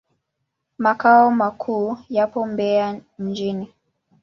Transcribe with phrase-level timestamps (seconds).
[0.77, 3.73] Makao makuu yapo Mbeya mjini.